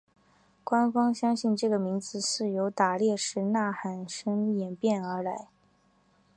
[0.63, 5.49] 官方相信这个名字是由打猎时的呐喊声演变而来。